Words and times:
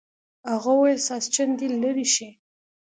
هغه 0.51 0.71
وویل 0.75 0.99
ساسچن 1.07 1.49
دې 1.59 1.67
لرې 1.81 2.05
شي. 2.13 2.27